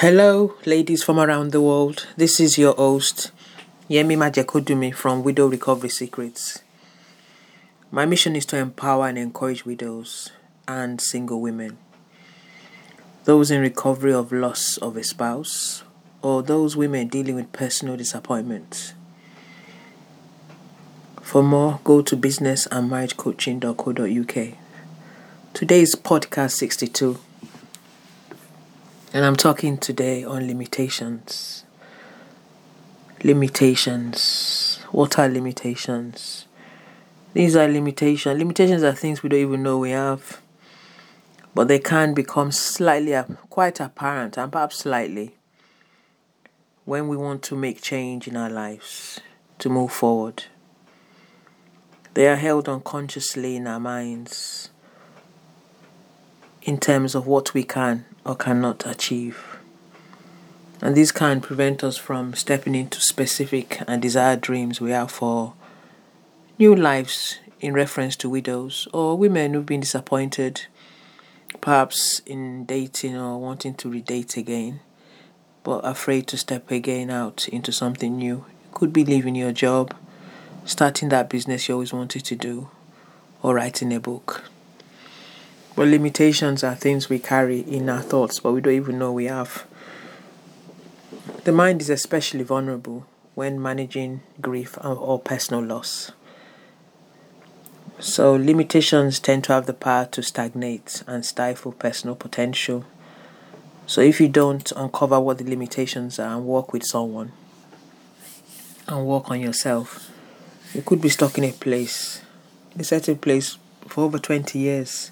[0.00, 2.06] Hello, ladies from around the world.
[2.18, 3.30] This is your host,
[3.88, 6.62] Yemi Majekodunmi from Widow Recovery Secrets.
[7.90, 10.32] My mission is to empower and encourage widows
[10.68, 11.78] and single women,
[13.24, 15.82] those in recovery of loss of a spouse,
[16.20, 18.92] or those women dealing with personal disappointment.
[21.22, 24.58] For more, go to businessandmarriagecoaching.co.uk.
[25.54, 27.18] Today is podcast 62
[29.16, 31.64] and I'm talking today on limitations.
[33.24, 34.78] Limitations.
[34.90, 36.46] What are limitations?
[37.32, 38.38] These are limitations.
[38.38, 40.42] Limitations are things we don't even know we have,
[41.54, 45.34] but they can become slightly, quite apparent, and perhaps slightly,
[46.84, 49.18] when we want to make change in our lives
[49.60, 50.44] to move forward.
[52.12, 54.68] They are held unconsciously in our minds
[56.66, 59.56] in terms of what we can or cannot achieve.
[60.82, 65.54] And this can prevent us from stepping into specific and desired dreams we have for
[66.58, 70.66] new lives in reference to widows or women who've been disappointed,
[71.60, 74.80] perhaps in dating or wanting to redate again,
[75.62, 78.44] but afraid to step again out into something new.
[78.64, 79.94] It could be leaving your job,
[80.64, 82.68] starting that business you always wanted to do,
[83.40, 84.50] or writing a book.
[85.76, 89.26] But limitations are things we carry in our thoughts, but we don't even know we
[89.26, 89.66] have.
[91.44, 96.12] The mind is especially vulnerable when managing grief or personal loss.
[97.98, 102.84] So, limitations tend to have the power to stagnate and stifle personal potential.
[103.86, 107.32] So, if you don't uncover what the limitations are and work with someone
[108.88, 110.10] and work on yourself,
[110.72, 112.22] you could be stuck in a place,
[112.78, 115.10] a certain place for over 20 years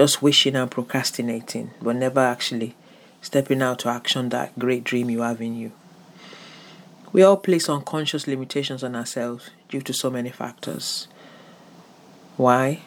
[0.00, 2.74] just wishing and procrastinating, but never actually
[3.20, 5.70] stepping out to action that great dream you have in you.
[7.12, 11.06] We all place unconscious limitations on ourselves due to so many factors.
[12.38, 12.80] Why?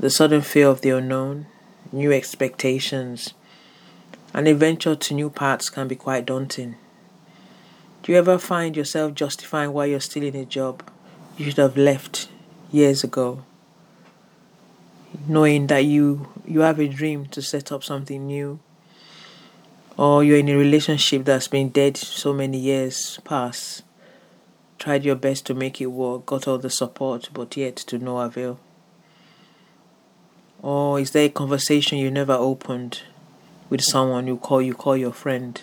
[0.00, 1.46] The sudden fear of the unknown,
[1.92, 3.32] new expectations,
[4.34, 6.74] and a venture to new paths can be quite daunting.
[8.02, 10.82] Do you ever find yourself justifying why you're still in a job
[11.36, 12.28] you should have left
[12.72, 13.44] years ago?
[15.26, 18.58] Knowing that you you have a dream to set up something new
[19.96, 23.82] or you're in a relationship that's been dead so many years past
[24.80, 28.18] tried your best to make it work got all the support but yet to no
[28.18, 28.58] avail.
[30.62, 33.02] Or is there a conversation you never opened
[33.68, 35.60] with someone you call you call your friend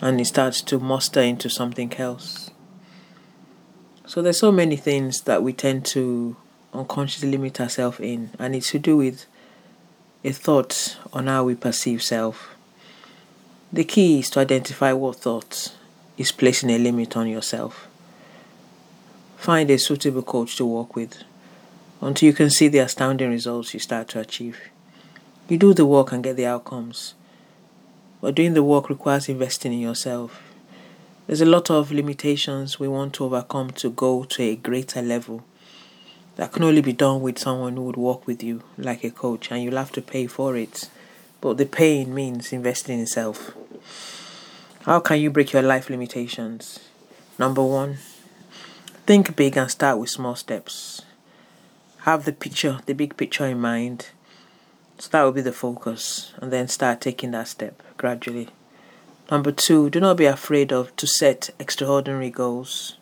[0.00, 2.50] and it starts to muster into something else?
[4.06, 6.36] So there's so many things that we tend to
[6.72, 9.26] unconsciously limit ourselves in, and it's to do with
[10.24, 12.54] a thought on how we perceive self.
[13.72, 15.72] The key is to identify what thought
[16.18, 17.88] is placing a limit on yourself.
[19.36, 21.22] Find a suitable coach to work with
[22.00, 24.58] until you can see the astounding results you start to achieve.
[25.48, 27.14] You do the work and get the outcomes.
[28.20, 30.42] But doing the work requires investing in yourself.
[31.26, 35.44] There's a lot of limitations we want to overcome to go to a greater level
[36.36, 39.50] that can only be done with someone who would work with you like a coach
[39.50, 40.88] and you'll have to pay for it.
[41.40, 43.52] But the pain means investing in self.
[44.82, 46.80] How can you break your life limitations?
[47.38, 47.98] Number one,
[49.06, 51.02] think big and start with small steps.
[52.00, 54.08] Have the picture, the big picture in mind.
[54.98, 58.48] So that will be the focus, and then start taking that step gradually.
[59.30, 62.96] Number two, do not be afraid of to set extraordinary goals.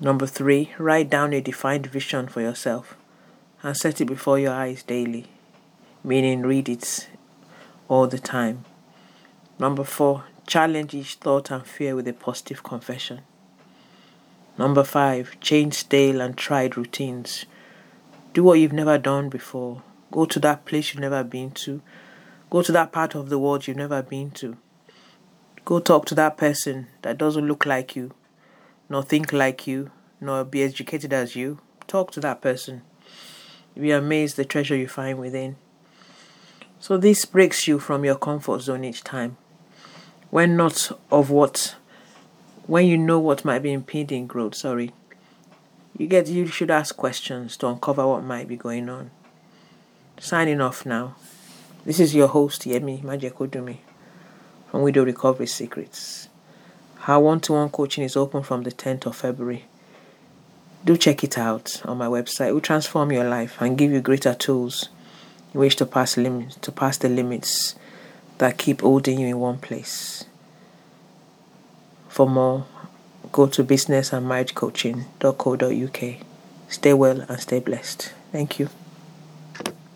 [0.00, 2.96] Number three, write down a defined vision for yourself
[3.62, 5.26] and set it before your eyes daily,
[6.02, 7.08] meaning read it
[7.88, 8.64] all the time.
[9.56, 13.20] Number four, challenge each thought and fear with a positive confession.
[14.58, 17.46] Number five, change stale and tried routines.
[18.32, 19.84] Do what you've never done before.
[20.10, 21.80] Go to that place you've never been to.
[22.50, 24.56] Go to that part of the world you've never been to.
[25.64, 28.12] Go talk to that person that doesn't look like you
[28.88, 29.90] nor think like you,
[30.20, 32.82] nor be educated as you, talk to that person.
[33.74, 35.56] You'll be amazed the treasure you find within.
[36.80, 39.36] So this breaks you from your comfort zone each time.
[40.30, 41.76] When not of what
[42.66, 44.92] when you know what might be impeding growth, sorry.
[45.96, 49.10] You get you should ask questions to uncover what might be going on.
[50.18, 51.16] Signing off now.
[51.84, 53.78] This is your host, Yemi Majekodunmi
[54.74, 56.28] from Widow Recovery Secrets.
[57.06, 59.66] Our one to one coaching is open from the 10th of February.
[60.86, 62.48] Do check it out on my website.
[62.48, 64.88] It will transform your life and give you greater tools
[65.52, 67.76] in which to pass limits to pass the limits
[68.38, 70.24] that keep holding you in one place.
[72.08, 72.66] For more,
[73.32, 76.26] go to businessandmarriagecoaching.co.uk.
[76.68, 78.12] Stay well and stay blessed.
[78.32, 78.68] Thank you.